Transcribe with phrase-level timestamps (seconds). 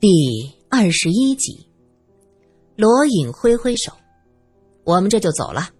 [0.00, 0.08] 第
[0.70, 1.66] 二十一集，
[2.76, 3.90] 罗隐挥挥手，
[4.84, 5.70] 我们这就走了。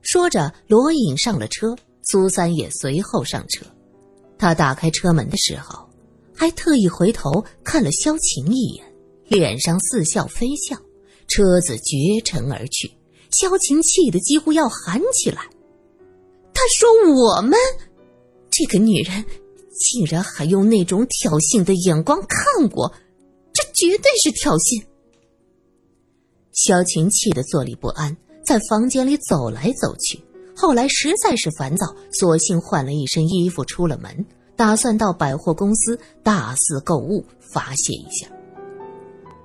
[0.00, 3.66] 说着，罗隐上了车，苏三也随后上车。
[4.38, 5.90] 他打开车门的时候，
[6.32, 8.94] 还特意回头看了萧晴一眼，
[9.26, 10.76] 脸上似笑非笑。
[11.26, 12.88] 车子绝尘而去，
[13.32, 15.42] 萧晴气得几乎要喊起来。
[16.54, 17.58] 他说：“我们
[18.52, 19.24] 这个女人。”
[19.78, 22.92] 竟然还用那种挑衅的眼光看我，
[23.78, 24.84] 绝对是挑衅！
[26.52, 30.20] 萧晴气得坐立不安，在房间里走来走去。
[30.56, 34.26] 后来实在是烦躁，索性换了一身衣服出了门，
[34.56, 38.26] 打算到百货公司大肆购物发泄一下。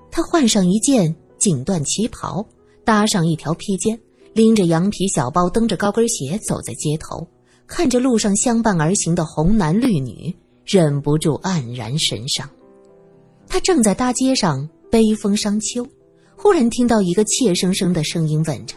[0.09, 2.43] 他换上一件锦缎旗袍，
[2.83, 3.99] 搭上一条披肩，
[4.33, 7.27] 拎着羊皮小包，蹬着高跟鞋走在街头。
[7.67, 12.49] 看着路上相伴而行的红男绿女，忍不住黯然神伤。
[13.53, 15.85] 他正在大街上悲风伤秋，
[16.35, 18.75] 忽然听到一个怯生生的声音问着：“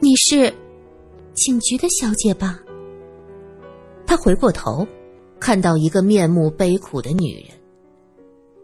[0.00, 0.50] 你是
[1.34, 2.58] 警局的小姐吧？”
[4.08, 4.88] 他回过头，
[5.38, 7.50] 看到一个面目悲苦的女人。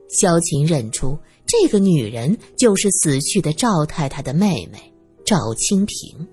[0.08, 4.90] 萧晴认出这个女人就是死去的赵太太的妹妹
[5.22, 6.26] 赵清平。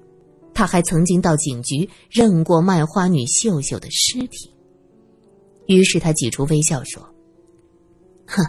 [0.53, 4.49] 她还曾经到警局认过卖花女秀秀的尸体。
[5.65, 7.05] 于是他挤出微笑说
[8.33, 8.45] ：“哼，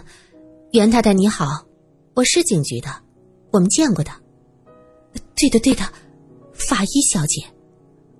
[0.71, 1.65] 袁太太你好，
[2.13, 2.87] 我是警局的，
[3.51, 4.11] 我们见过的。
[5.35, 5.83] 对的对的，
[6.53, 7.43] 法医小姐，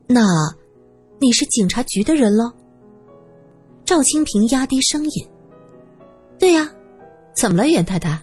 [0.07, 0.53] 那
[1.21, 2.51] 你是警察局的人喽？”
[3.85, 5.27] 赵清平压低声音
[6.37, 6.69] ：“对呀，
[7.33, 8.21] 怎么了，袁太太？”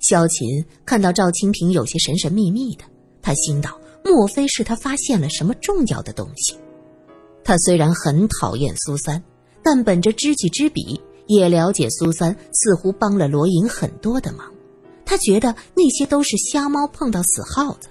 [0.00, 2.84] 萧琴看到赵清平有些神神秘秘的，
[3.22, 3.80] 他心道。
[4.04, 6.56] 莫非是他发现了什么重要的东西？
[7.44, 9.22] 他虽然很讨厌苏三，
[9.62, 14.52] 但本着知己知彼，也了解苏三似乎帮了罗隐很多的忙。
[15.04, 17.88] 他觉得那些都是瞎猫碰到死耗子。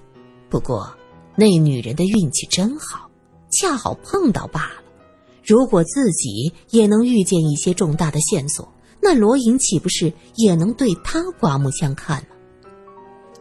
[0.50, 0.94] 不过，
[1.34, 3.10] 那女人的运气真好，
[3.50, 4.82] 恰好碰到罢了。
[5.42, 12.36] 如果自己也能遇见一些重大的线索，那罗隐岂不是也能对他刮目相看吗？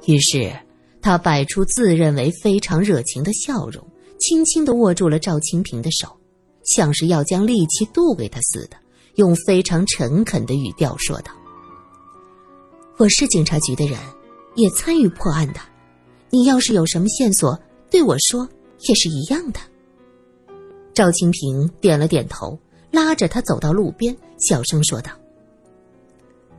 [0.06, 0.58] 于是。
[1.00, 3.82] 他摆出自认为非常热情的笑容，
[4.20, 6.10] 轻轻地握住了赵清平的手，
[6.66, 8.76] 像是要将戾气渡给他似的，
[9.18, 11.32] 用非常诚恳的语调说道
[12.98, 14.00] ：“我是警察局的人，
[14.54, 15.60] 也参与破案的。
[16.30, 18.48] 你要是有什么线索，对我说
[18.88, 19.60] 也是一样的。”
[20.94, 22.60] 赵清平点了点头，
[22.92, 25.12] 拉着他走到路边，小声说道：“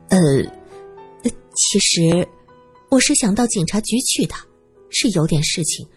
[0.09, 0.19] 呃，
[1.55, 2.27] 其实……”
[2.91, 4.35] 我是想到警察局去的，
[4.89, 5.87] 是有点事情，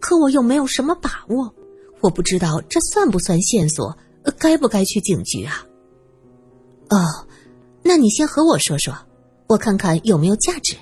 [0.00, 1.54] 可我又没有什么把握，
[2.00, 3.96] 我不知道这算不算线索，
[4.38, 5.64] 该不该去警局啊？
[6.90, 7.26] 哦，
[7.82, 8.94] 那你先和我说说，
[9.46, 10.76] 我看看有没有价值。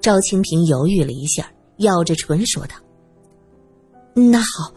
[0.00, 2.76] 赵清平犹豫了一下，咬着唇说道
[4.14, 4.72] ：“那好，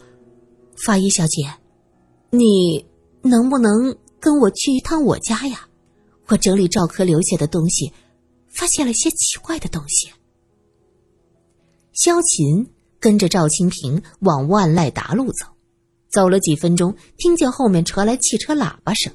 [0.84, 1.48] 法医小姐，
[2.30, 2.84] 你
[3.22, 5.68] 能不能跟我去一趟我家呀？
[6.26, 7.92] 我整理赵科留下的东西。”
[8.50, 10.10] 发现了些奇怪的东西。
[11.92, 15.46] 萧琴跟着赵清平往万籁达路走，
[16.10, 19.12] 走了几分钟，听见后面传来汽车喇叭声，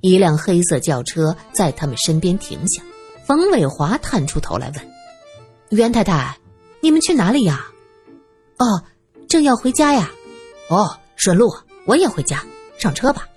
[0.00, 2.82] 一辆黑色轿车在他们身边停下。
[3.26, 4.90] 冯伟华探出头来问
[5.70, 6.36] ：“袁太太，
[6.80, 7.66] 你们去哪里呀
[8.58, 8.82] ？”“哦，
[9.28, 10.10] 正要回家呀。
[10.68, 11.54] ”“哦，顺路，
[11.86, 12.44] 我也回家。
[12.78, 13.28] 上车吧。”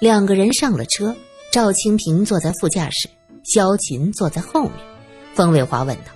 [0.00, 1.14] 两个人上了车，
[1.52, 3.08] 赵清平坐在副驾驶。
[3.44, 4.72] 萧琴坐在后面，
[5.34, 6.12] 冯伟华问道：“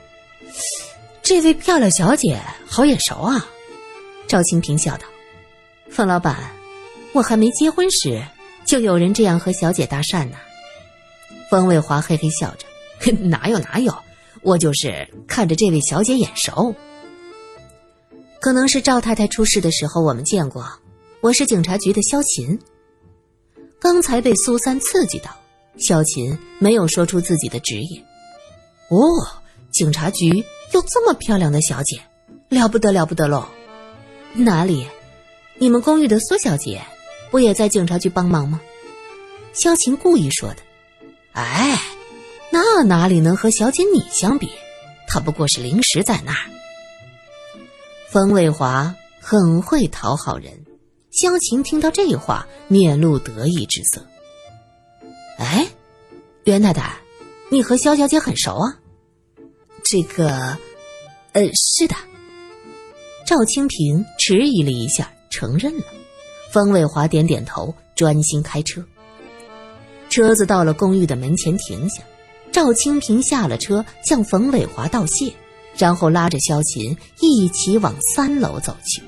[1.22, 3.44] 这位漂亮小姐好眼熟啊？”
[4.28, 5.04] 赵清平笑道
[5.90, 6.36] ：“冯老板，
[7.12, 8.22] 我还没结婚时，
[8.66, 10.36] 就有人这样和小姐搭讪呢。”
[11.50, 12.66] 方卫华嘿嘿笑着
[13.22, 13.94] ：“哪有哪有，
[14.42, 16.74] 我就是看着这位小姐眼熟。
[18.40, 20.66] 可能是赵太太出事的时候我们见过。
[21.20, 22.58] 我是警察局的萧琴，
[23.80, 25.30] 刚才被苏三刺激到。”
[25.78, 28.02] 萧琴没有说出自己的职业。
[28.88, 28.98] 哦，
[29.72, 30.28] 警察局
[30.72, 32.00] 有这么漂亮的小姐，
[32.48, 33.46] 了不得了不得喽！
[34.34, 34.86] 哪里？
[35.58, 36.80] 你们公寓的苏小姐
[37.30, 38.60] 不也在警察局帮忙吗？
[39.52, 40.56] 萧琴故意说的。
[41.32, 41.78] 哎，
[42.50, 44.50] 那哪里能和小姐你相比？
[45.08, 46.50] 她不过是临时在那儿。
[48.08, 50.64] 冯卫华很会讨好人。
[51.10, 54.06] 萧琴听到这话，面露得意之色。
[55.38, 55.66] 哎，
[56.44, 56.96] 袁太太，
[57.50, 58.78] 你和萧小姐很熟啊？
[59.82, 60.58] 这个，
[61.32, 61.94] 呃，是的。
[63.26, 65.84] 赵清平迟疑了一下，承认了。
[66.52, 68.84] 方伟华点点头，专心开车。
[70.08, 72.02] 车子到了公寓的门前停下，
[72.52, 75.32] 赵清平下了车，向冯伟华道谢，
[75.76, 79.02] 然后拉着萧琴一起往三楼走去。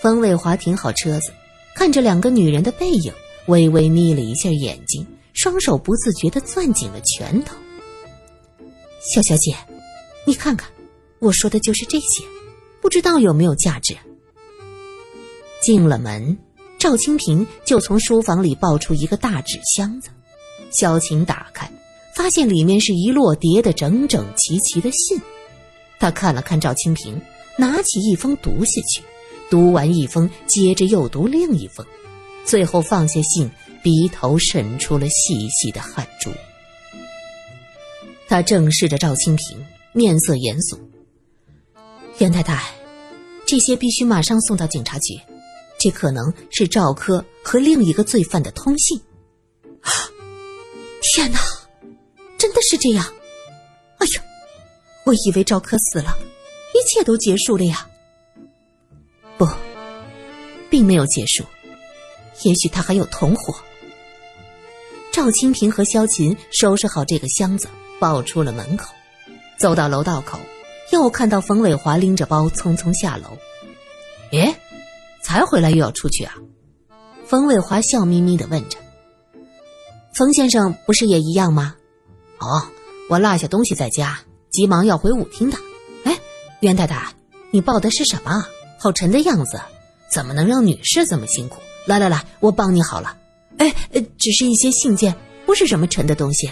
[0.00, 1.32] 冯伟华停好车子，
[1.74, 3.12] 看着两个女人的背影，
[3.46, 7.56] 微微眯了一下眼睛，双手不自觉地攥紧了拳头。
[9.14, 9.54] 肖小姐，
[10.24, 10.70] 你看看，
[11.18, 12.22] 我说的就是这些，
[12.80, 13.96] 不知道有没有价值。
[15.62, 16.36] 进了门，
[16.78, 20.08] 赵清平就从书房里抱出一个大纸箱子，
[20.70, 21.70] 萧晴打开，
[22.14, 25.20] 发现里面是一摞叠得整整齐齐的信。
[25.98, 27.20] 他看了看赵清平，
[27.56, 29.02] 拿起一封读下去，
[29.50, 31.84] 读完一封，接着又读另一封，
[32.44, 33.50] 最后放下信，
[33.82, 36.30] 鼻头渗出了细细的汗珠。
[38.28, 40.78] 他正视着赵清平，面色严肃。
[42.18, 42.62] 袁太太，
[43.46, 45.18] 这些必须马上送到警察局，
[45.78, 49.00] 这可能是赵科和另一个罪犯的通信。
[51.02, 51.38] 天哪，
[52.36, 53.06] 真的是这样！
[53.98, 54.20] 哎呦，
[55.04, 56.16] 我以为赵科死了，
[56.74, 57.88] 一切都结束了呀。
[59.36, 59.48] 不，
[60.68, 61.44] 并没有结束，
[62.42, 63.54] 也许他还有同伙。
[65.12, 67.68] 赵清平和萧琴收拾好这个箱子。
[68.00, 68.94] 抱出了门口，
[69.58, 70.38] 走到楼道口，
[70.92, 73.36] 又看到冯伟华拎着包匆匆下楼。
[75.28, 76.32] 才回来又要出去啊？
[77.26, 78.78] 冯伟华笑眯眯的问着。
[80.14, 81.74] 冯先生不是也一样吗？
[82.38, 82.66] 哦，
[83.10, 84.18] 我落下东西在家，
[84.50, 85.58] 急忙要回舞厅的。
[86.04, 86.18] 哎，
[86.60, 87.12] 袁太太，
[87.50, 88.42] 你抱的是什么？
[88.78, 89.60] 好沉的样子，
[90.10, 91.60] 怎么能让女士这么辛苦？
[91.84, 93.14] 来来来，我帮你好了。
[93.58, 93.70] 哎，
[94.16, 95.14] 只是一些信件，
[95.44, 96.50] 不是什么沉的东西。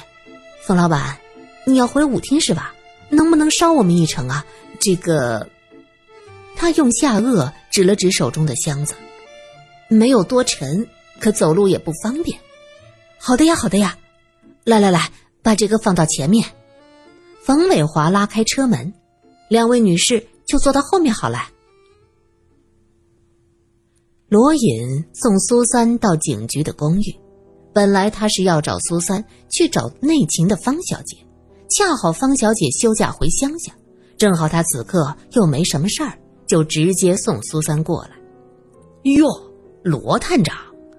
[0.61, 1.17] 冯老板。
[1.65, 2.75] 你要回舞厅是吧？
[3.09, 4.45] 能不能捎我们一程啊？
[4.79, 5.49] 这个，
[6.55, 8.95] 他用下颚指了指手中的箱子，
[9.91, 10.89] 没有多沉，
[11.21, 12.41] 可走路也不方便。
[13.19, 13.99] 好的呀，好的呀，
[14.65, 15.13] 来来来，
[15.43, 16.43] 把这个放到前面。
[17.45, 18.95] 冯伟华拉开车门，
[19.51, 21.51] 两位女士就坐到后面好了。
[24.31, 27.15] 罗隐送苏三到警局的公寓，
[27.75, 31.19] 本来他是要找苏三去找内勤的方小姐。
[31.69, 33.71] 恰好方小姐休假回乡下，
[34.17, 38.11] 正好他此刻又没什么事儿，就直接送苏三过来。
[39.03, 39.29] 哟，
[39.83, 40.57] 罗探长，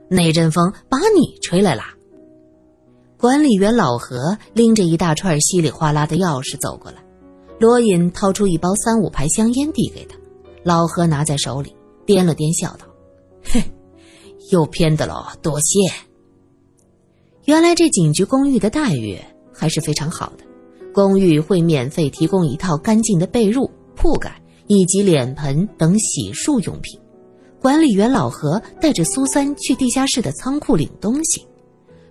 [0.10, 1.84] 那阵风把你吹来了。
[3.18, 7.04] 管理员老何拎着一大串稀里哗啦的钥匙走过来，
[7.60, 10.16] 罗隐掏出一包三五牌香烟递给他，
[10.64, 12.86] 老何拿在手里掂了掂，笑道
[13.44, 13.64] ：“嘿，
[14.52, 15.80] 又偏的喽，多谢。”
[17.46, 19.18] 原来这警局公寓的待遇
[19.54, 20.44] 还是非常好的。
[20.94, 27.00] 公寓会免费提供一套干净的被褥、铺盖以及脸盆等洗漱用品。
[27.60, 31.46] 管理员老何带着苏三去地下室的仓库领东西。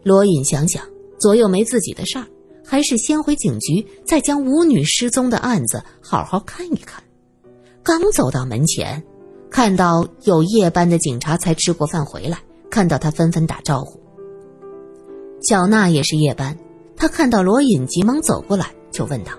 [0.03, 0.83] 罗隐想想，
[1.19, 2.27] 左右没自己的事儿，
[2.65, 7.03] 还是先回警局，再将舞女失踪的案子好好看一看。
[7.83, 9.03] 刚走到门前，
[9.51, 12.39] 看到有夜班的警察才吃过饭回来，
[12.69, 14.01] 看到他纷纷打招呼。
[15.41, 16.57] 小娜也是夜班。
[16.97, 19.33] 他看到罗隐，急忙走过来，就问道：“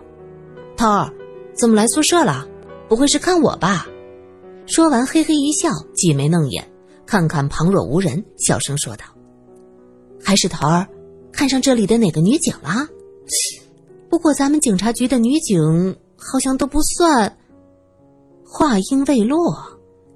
[0.78, 1.12] 涛儿，
[1.56, 2.48] 怎么来宿舍了？
[2.88, 3.88] 不会是看我吧？”
[4.68, 6.69] 说完，嘿嘿一笑，挤眉弄眼，
[7.06, 9.06] 看看旁若无人，小声说道
[10.22, 10.88] ：“还是桃儿，
[11.31, 12.88] 看上这里的哪个女警了？
[14.09, 17.38] 不过咱们警察局的女警好像都不算。”
[18.44, 19.56] 话音未落，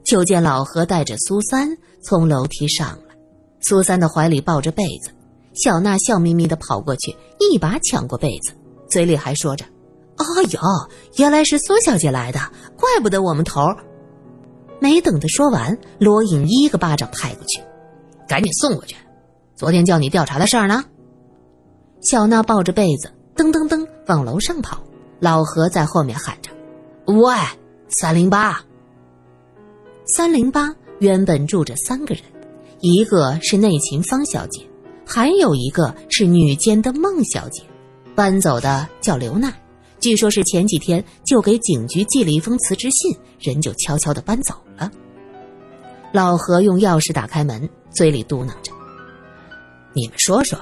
[0.03, 3.15] 就见老何带着苏三从楼梯上来，
[3.61, 5.11] 苏三的怀里抱着被子。
[5.53, 8.53] 小娜笑眯眯的跑过去，一把抢过被子，
[8.89, 9.65] 嘴里还说着
[10.21, 10.59] ：“哎呦，
[11.17, 12.39] 原来是苏小姐来的，
[12.77, 13.61] 怪不得我们头。”
[14.79, 17.61] 没等他说完，罗隐一个巴掌拍过去
[18.27, 18.95] ：“赶紧送过去！
[19.55, 20.83] 昨天叫你调查的事儿呢？”
[22.01, 24.81] 小娜抱着被子，噔噔噔往楼上跑，
[25.19, 26.49] 老何在后面喊着
[27.05, 27.35] ：“喂，
[27.89, 28.59] 三零八！”
[30.15, 32.23] 三零八原本住着三个人，
[32.79, 34.65] 一个是内勤方小姐。
[35.05, 37.61] 还有一个是女监的孟小姐，
[38.15, 39.53] 搬走的叫刘娜，
[40.01, 44.91] 据说是前几天就给警局寄了一封辞职信，人就悄悄的搬走了。
[46.11, 48.71] 老何用钥匙打开门，嘴里嘟囔着
[49.93, 50.59] ：“你们说说，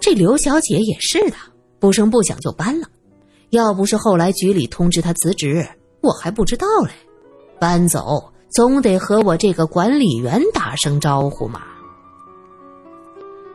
[0.00, 1.36] 这刘小姐也是的，
[1.78, 2.88] 不声不响就搬了。
[3.50, 5.66] 要不是后来局里通知她辞职，
[6.00, 6.90] 我还不知道嘞。
[7.60, 11.62] 搬走总得和我这个管理员打声招呼嘛。”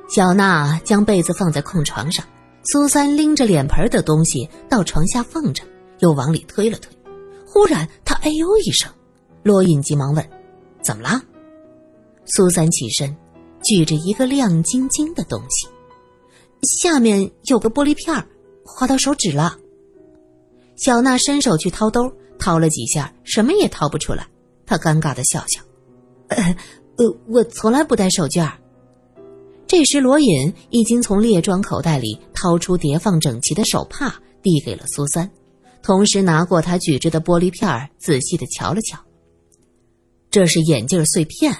[0.10, 2.26] 小娜将被子放在空床上，
[2.70, 5.64] 苏三拎着脸盆的东西到床下放着，
[6.00, 6.92] 又往里推了推。
[7.46, 8.92] 忽然，他哎呦一声，
[9.42, 10.30] 罗隐急忙问
[10.84, 11.22] ：“怎么了？”
[12.28, 13.16] 苏三起身，
[13.64, 15.68] 举着一个亮晶晶的东西，
[16.82, 18.28] 下面有个玻璃片
[18.66, 19.58] 划到手指了。
[20.76, 24.28] 小娜伸手去掏兜，掏了几下，什么也掏不出来。
[24.66, 25.62] 她尴尬的笑笑
[26.28, 26.56] ：“呃，
[27.30, 28.52] 我从来不戴手绢。”
[29.68, 35.30] 这时，罗隐已经从列装口袋里掏出叠放整齐的手帕，递给了苏三，
[35.84, 38.98] 同时拿过他举着的玻璃片仔细的瞧了瞧。
[40.32, 41.54] 这是眼镜碎片，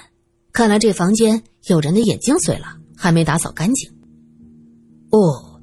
[0.52, 3.90] 看来这房间有人的眼镜碎了，还没打扫干净。
[5.10, 5.60] 哦，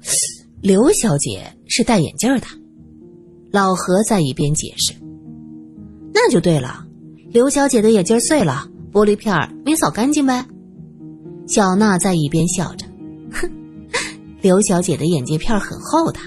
[0.60, 2.46] 刘小姐是戴眼镜的。
[3.50, 4.94] 老何在一边解释
[6.14, 6.86] ：“那就对了，
[7.30, 9.34] 刘小姐的眼镜碎了，玻璃片
[9.64, 10.46] 没扫干净呗。”
[11.46, 12.86] 小娜在一边笑着
[13.32, 13.50] ：“哼，
[14.42, 16.18] 刘小姐的眼镜片很厚的，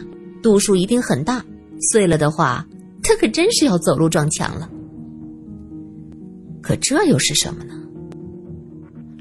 [0.42, 1.46] 度数一定很大，
[1.92, 2.66] 碎了的话，
[3.04, 4.70] 她可真是要走路撞墙了。”
[6.64, 7.74] 可这又是什么呢？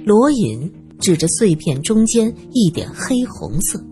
[0.05, 3.83] 罗隐指着碎片中间一点黑红色，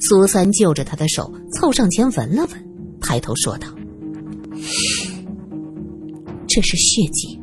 [0.00, 2.68] 苏三就着他的手凑上前闻了闻。
[3.00, 3.68] 抬头说道
[6.48, 7.40] ：“这是血迹，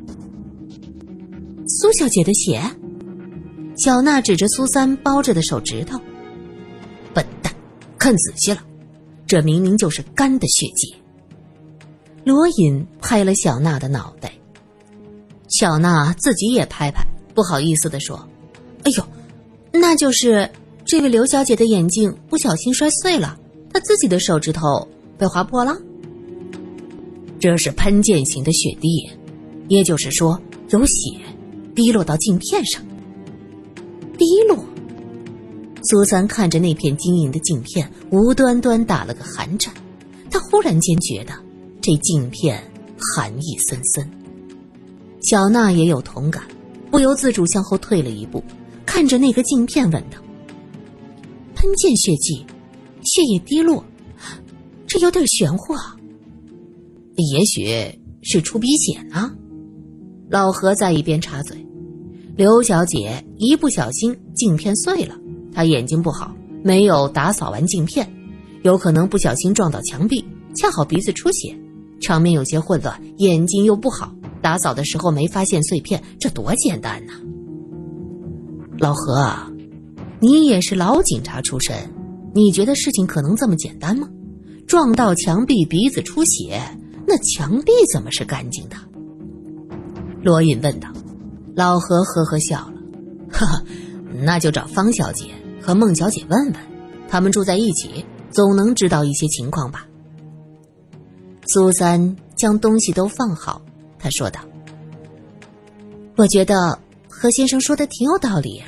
[1.68, 2.62] 苏小姐的血。”
[3.80, 5.98] 小娜指着苏三包着的手指头
[7.16, 7.54] ：“笨蛋，
[7.98, 8.62] 看仔细了，
[9.26, 10.94] 这明明就是干的血迹。”
[12.26, 14.34] 罗隐拍了小娜的脑袋，
[15.48, 18.28] 小娜自己也拍拍，不好意思的说
[18.84, 19.04] ：“哎呦，
[19.72, 20.52] 那就是
[20.84, 23.40] 这位刘小姐的眼镜不小心摔碎了，
[23.72, 25.78] 她自己的手指头。”被划破了，
[27.42, 29.10] 这是喷溅型的血滴，
[29.68, 31.18] 也就是说有血
[31.76, 32.82] 滴落到镜片上。
[34.20, 34.64] 滴落。
[35.82, 39.74] 苏三看着那片晶莹的镜片，无端端打了个寒颤。
[40.30, 41.34] 他忽然间觉得
[41.82, 42.62] 这镜片
[43.00, 44.08] 寒意森森。
[45.22, 46.44] 小娜也有同感，
[46.92, 48.44] 不由自主向后退了一步，
[48.86, 50.18] 看着那个镜片问道
[51.56, 52.46] ：“喷溅血迹，
[53.04, 53.84] 血液滴落。”
[54.86, 55.96] 这有点玄乎啊，
[57.16, 59.32] 也许是出鼻血呢。
[60.30, 61.66] 老何在一边插嘴
[62.40, 65.14] ：“刘小姐一不小心镜片碎了，
[65.52, 68.10] 她眼睛不好，没有打扫完镜片，
[68.64, 70.24] 有可能不小心撞到墙壁，
[70.56, 71.54] 恰好鼻子出血，
[72.00, 77.12] 场面有些混乱，眼睛又不好，打扫的时候没发现碎片，这多简单呐！”
[78.80, 79.36] 老何，
[80.22, 81.76] 你也是老警察出身，
[82.34, 84.08] 你觉得事情可能这么简单吗？
[84.66, 86.58] 撞到墙壁，鼻子出血，
[87.06, 88.78] 那墙壁怎么是干净的？
[90.24, 90.88] 罗隐问道。
[91.56, 92.74] 老何呵呵笑了，
[93.32, 93.64] 呵呵，
[94.24, 95.26] 那就找方小姐
[95.62, 96.56] 和孟小姐问问，
[97.08, 99.86] 他们住在一起，总能知道一些情况吧。
[101.48, 103.62] 苏三将东西都放好，
[103.98, 104.40] 他说道
[106.16, 106.78] ：“我觉得
[107.08, 108.62] 何先生说的挺有道理，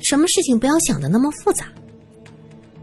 [0.00, 1.66] 什么事情不要想的那么复杂。”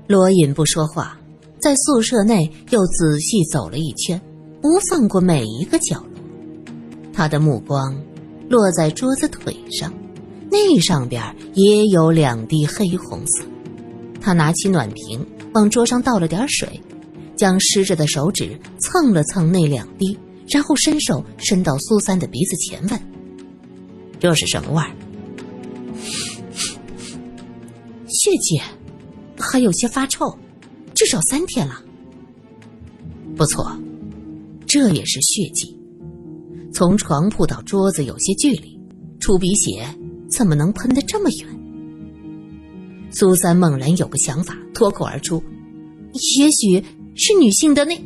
[0.08, 1.18] 罗隐不说话。
[1.62, 4.20] 在宿舍内又仔细走了一圈，
[4.64, 6.24] 不放过每一个角落。
[7.14, 7.96] 他的目光
[8.52, 9.94] 落在桌子腿上，
[10.52, 13.46] 那上边也有两滴黑红色。
[14.20, 16.82] 他拿起暖瓶往桌上倒了点水，
[17.38, 23.00] 将湿着的手指蹭了蹭那两滴，然后伸手伸到苏三的鼻子前问
[24.20, 24.92] ：“这是什么味儿？”
[28.10, 28.60] 血迹，
[29.40, 30.38] 还有些发臭。
[30.94, 31.82] 至少三天了。
[33.38, 33.72] 不错，
[34.68, 35.78] 这也是血迹。
[36.74, 38.80] 从床铺到桌子有些距离，
[39.20, 39.86] 出鼻血
[40.30, 41.48] 怎么能喷得这么远？
[43.12, 45.44] 苏三猛然有个想法，脱口而出
[46.40, 46.82] ：“也许
[47.14, 48.00] 是女性的那……”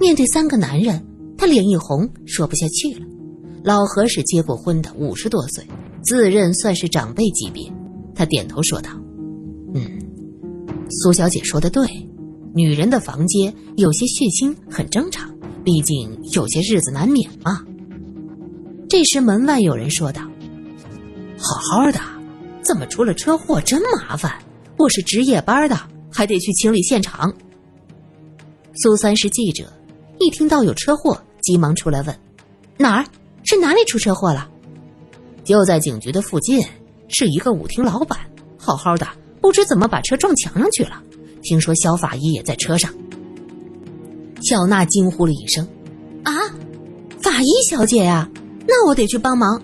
[0.00, 1.04] 面对三个男人，
[1.36, 3.04] 他脸一红，说不下去了。
[3.62, 5.66] 老何是结过婚的，五十多岁，
[6.02, 7.70] 自认算是长辈级别。
[8.14, 8.90] 他点头说道
[9.74, 9.98] ：“嗯。”
[10.90, 11.86] 苏小姐说的对，
[12.54, 15.30] 女人的房间有些血腥很正常，
[15.68, 17.62] 毕竟有些日子难免嘛。
[18.88, 20.22] 这时门外有人说道
[21.36, 22.00] ：“好好的，
[22.62, 23.60] 怎么出了车祸？
[23.60, 24.32] 真麻烦！
[24.78, 25.78] 我是值夜班的，
[26.10, 27.30] 还得去清理现场。”
[28.82, 29.70] 苏三是记者，
[30.18, 32.18] 一听到有车祸，急忙出来问
[32.78, 33.04] ：“哪儿？
[33.44, 34.48] 是哪里出车祸了？”
[35.44, 36.64] 就在警局的附近，
[37.08, 38.18] 是一个舞厅老板，
[38.56, 39.06] 好好的。
[39.42, 41.02] 不知怎么把车撞墙上去了，
[41.42, 42.90] 听说肖法医也在车上。
[44.40, 45.66] 小娜惊呼了一声
[46.24, 46.32] ：“啊，
[47.20, 48.28] 法医小姐呀，
[48.66, 49.60] 那我得去帮忙。”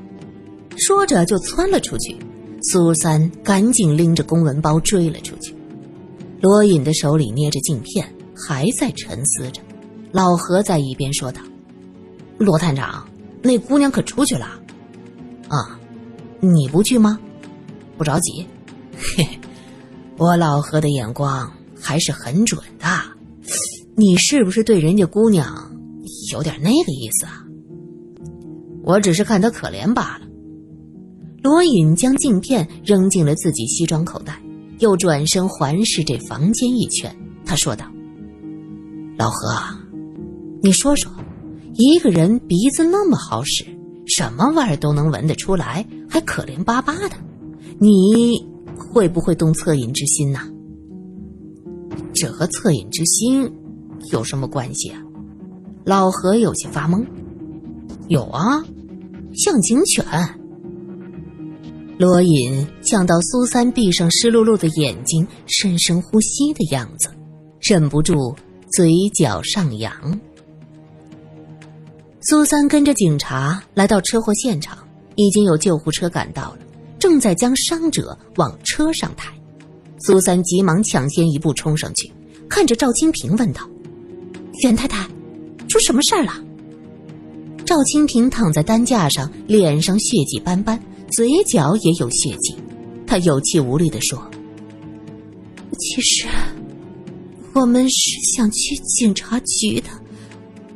[0.77, 2.17] 说着就窜了出去。
[2.63, 5.55] 苏三赶紧拎着公文包追了出去。
[6.41, 9.61] 罗隐的手里捏着镜片，还在沉思着。
[10.13, 11.41] 老何在一边说道
[12.39, 13.07] ：“罗探长，
[13.43, 14.47] 那姑娘可出去了？
[15.49, 15.79] 啊，
[16.41, 17.19] 你不去吗？”
[17.99, 18.47] 不着急。
[18.97, 19.39] 嘿嘿，
[20.17, 22.87] 我老何的眼光还是很准的。
[23.97, 25.47] 你是不是对人家姑娘
[26.33, 27.45] 有点那个意思啊？
[28.83, 30.27] 我只是看她可怜罢了。
[31.43, 34.43] 罗隐将镜片扔进了自己西装口袋，
[34.79, 37.15] 又转身环视这房间一圈。
[37.45, 37.85] 他说道
[39.17, 39.55] ：“老何，
[40.63, 41.13] 你说说，
[41.75, 43.65] 一个人鼻子那么好使，
[44.07, 47.17] 什么味儿都能闻得出来，还可怜巴巴的，
[47.79, 48.45] 你
[48.77, 50.41] 会不会动恻隐之心呢？
[52.15, 53.51] 这和恻隐之心
[54.13, 55.01] 有什么关系啊？”
[55.85, 57.05] 老何有些发懵。
[58.09, 58.65] “有啊，
[59.35, 60.05] 像警犬。”
[61.97, 67.09] 罗隐想到苏三闭上湿漉漉的眼睛，深深呼吸的样子，
[67.61, 68.35] 忍不住
[68.73, 69.93] 嘴角上扬。
[72.23, 74.79] 苏三跟着警察来到车祸现场，
[75.15, 76.59] 已经有救护车赶到了，
[76.99, 79.33] 正在将伤者往车上抬。
[80.01, 82.13] 苏三急忙抢先一步冲上去，
[82.49, 83.63] 看着赵清平问道
[84.63, 85.09] ：“袁太太，
[85.69, 86.33] 出什么事儿了？”
[87.67, 90.81] 赵清平躺在担架上，脸上血迹斑斑。
[91.11, 92.57] 嘴角也有血迹，
[93.07, 94.21] 他有气无力地说
[95.79, 96.27] ：“其实，
[97.53, 99.89] 我们是想去警察局的。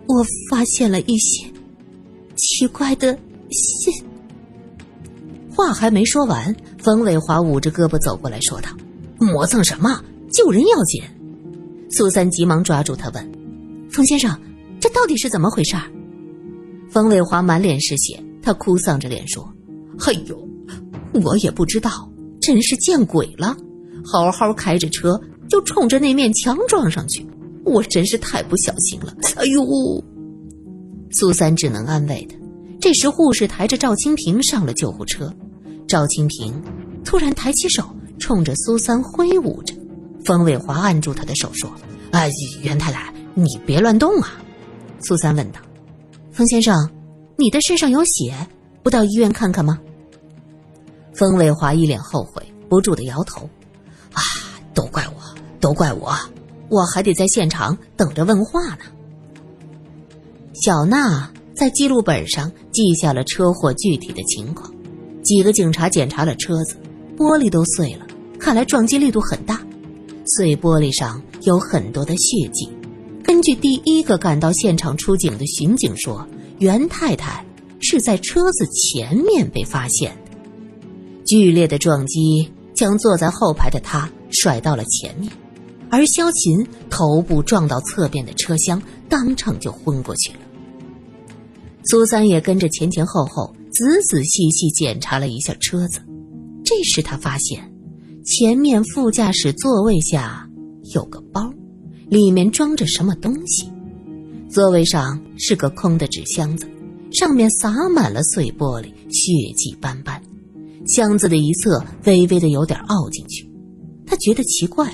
[0.06, 1.44] 我发现了一些
[2.36, 3.18] 奇怪的
[3.50, 3.92] 信。”
[5.50, 8.70] 话还没说完，冯伟华捂着胳膊走过来说道
[9.18, 10.00] ：“磨蹭什么？
[10.30, 11.02] 救人要紧！”
[11.90, 13.32] 苏三急忙抓住他问
[13.90, 14.38] ：“冯先生，
[14.80, 15.76] 这到底是怎么回事？”
[16.90, 19.46] 冯伟华满脸是血，他哭丧着脸说。
[20.06, 20.48] 哎呦，
[21.24, 23.56] 我也不知道，真是见鬼了！
[24.04, 27.26] 好好开着车就冲着那面墙撞上去，
[27.64, 29.12] 我真是太不小心了！
[29.36, 29.62] 哎呦，
[31.10, 32.36] 苏三只能安慰他。
[32.80, 35.34] 这时，护士抬着赵清平上了救护车。
[35.88, 36.54] 赵清平
[37.04, 37.82] 突然抬起手，
[38.20, 39.74] 冲着苏三挥舞着。
[40.24, 41.68] 冯伟华按住他的手说
[42.12, 42.30] ：“哎，
[42.62, 44.32] 袁太太，你别乱动啊！”
[45.00, 45.60] 苏三问道
[46.32, 46.90] ：“冯先生，
[47.36, 48.34] 你的身上有血，
[48.82, 49.78] 不到医院看看吗？”
[51.14, 53.48] 冯伟华一脸后悔，不住的摇头
[54.12, 54.22] ：“啊，
[54.74, 55.20] 都怪我，
[55.60, 56.12] 都怪我，
[56.68, 58.84] 我还得在现场等着问话呢。”
[60.64, 64.72] 小娜在记录本上记下了车祸具体的情况。
[65.22, 66.76] 几个警察检查了车子，
[67.16, 68.06] 玻璃都碎了，
[68.38, 69.60] 看来撞击力度很大。
[70.24, 72.68] 碎玻璃上有很多的血迹。
[73.38, 76.26] 根据第一个赶到现场出警的巡警说，
[76.58, 77.46] 袁太太
[77.78, 80.36] 是在车子前面被发现的。
[81.24, 85.30] 剧烈的撞击将坐在后排的他甩到了前面，
[85.88, 90.40] 而萧琴头部撞到侧边的车厢，当场就昏过去了。
[91.84, 96.00] 苏三也跟着前前后后仔仔细细检查了一下车子，
[96.64, 97.72] 这时他发现
[98.24, 100.44] 前面副驾驶座位下
[100.92, 101.48] 有个包，
[102.08, 103.70] 里面装着什么东西。
[104.48, 106.66] 座位上是个空的纸箱子，
[107.12, 110.22] 上面洒满了碎玻璃，血迹斑斑。
[110.86, 113.46] 箱子的一侧微微的有点凹进去，
[114.06, 114.90] 他觉得奇怪，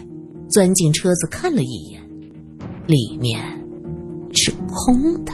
[0.50, 2.03] 钻进车子看了一眼，
[2.88, 3.40] 里面
[4.33, 5.33] 是空的。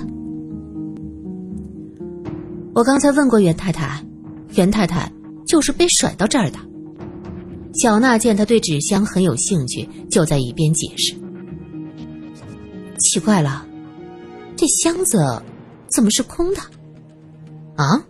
[2.75, 4.05] 我刚才问过袁太太，
[4.55, 5.11] 袁太太
[5.47, 6.59] 就是被甩到这儿的。
[7.73, 11.15] 小娜见他对纸箱很有兴趣，就在一边解释。
[13.01, 13.67] 奇怪了，
[14.57, 15.19] 这箱子
[15.89, 16.61] 怎么是空的？
[17.77, 18.05] 啊？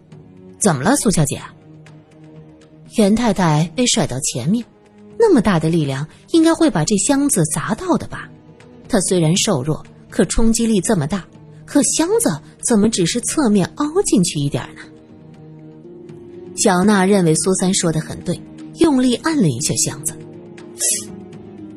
[0.59, 1.41] 怎么了，苏小姐？
[2.97, 4.65] 袁太太被甩到前面，
[5.19, 8.29] 那么大的力量应该会把这箱子砸到的吧？
[8.89, 11.25] 她虽然瘦弱，可冲击力这么大，
[11.65, 14.83] 可箱子怎么只是侧面凹进去一点呢？
[16.57, 18.39] 小娜认为苏三说的很对，
[18.81, 20.13] 用力按了一下箱子，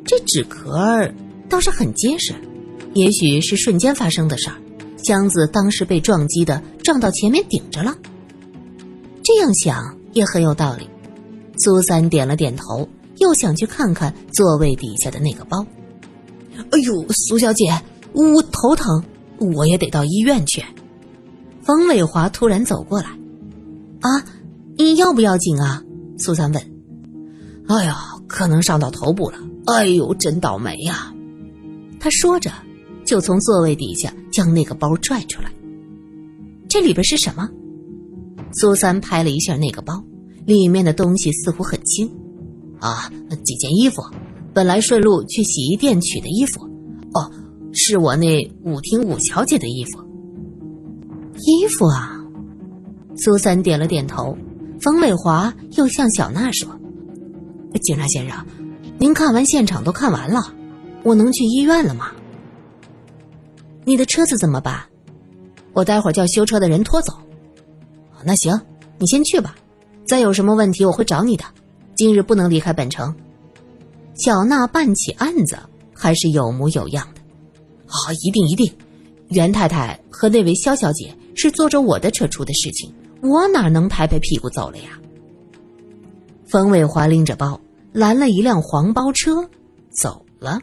[0.03, 1.09] 这纸壳
[1.47, 2.33] 倒是很结实，
[2.93, 4.55] 也许是瞬间发生的事儿，
[5.03, 7.95] 箱子当时被撞击的撞到前面顶着了。
[9.23, 10.87] 这样想也很有道理。
[11.57, 15.65] 苏三点了点头，又想去看看座位底下的那个包。
[16.71, 17.81] 哎呦，苏小姐，
[18.13, 19.03] 我头疼，
[19.39, 20.63] 我也得到医院去。
[21.61, 23.07] 冯伟华突然走过来，
[24.01, 24.25] 啊，
[24.77, 25.81] 你要不要紧啊？
[26.17, 26.61] 苏三问。
[27.67, 29.37] 哎呀，可能伤到头部了。
[29.65, 31.13] 哎呦，真倒霉呀！
[31.99, 32.51] 他说着，
[33.05, 35.51] 就从座位底下将那个包拽出来。
[36.67, 37.49] 这里边是什么？
[38.53, 40.03] 苏三拍了一下那个包。
[40.45, 42.05] 里面的东西似乎很轻，
[42.79, 43.09] 啊，
[43.45, 44.03] 几件衣服，
[44.53, 46.59] 本来顺路去洗衣店取的衣服，
[47.13, 47.31] 哦，
[47.71, 50.03] 是我那舞厅舞小姐的衣服。
[51.37, 52.21] 衣服啊，
[53.15, 54.37] 苏三点了点头。
[54.81, 56.67] 冯美华又向小娜说
[57.81, 58.45] ：“警察先生，
[58.99, 60.53] 您看完现场都看完了，
[61.03, 62.11] 我能去医院了吗？
[63.85, 64.81] 你的车子怎么办？
[65.73, 67.13] 我待会儿叫修车的人拖走。
[68.23, 68.59] 那行，
[68.97, 69.55] 你先去吧。
[70.05, 71.43] 再有什么问题，我会找你的。
[71.95, 73.13] 今日不能离开本城。
[74.15, 75.57] 小娜办起案子
[75.93, 77.21] 还是有模有样的。
[77.85, 78.71] 好，一定一定。
[79.29, 84.99] 袁太太和那位肖小姐是坐着我的车出的事情，我哪能拍拍屁股走了呀？
[86.45, 87.59] 冯伟华拎着包，
[87.91, 89.47] 拦了一辆黄包车，
[89.89, 90.59] 走了。